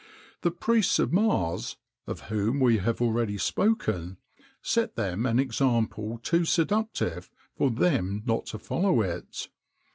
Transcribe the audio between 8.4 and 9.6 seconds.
to follow it.